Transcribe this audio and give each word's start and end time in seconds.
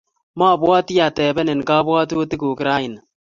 Mabwaati 0.39 0.93
atebenini 1.07 1.63
kabwatutikuuk 1.69 2.59
raini 2.67 2.99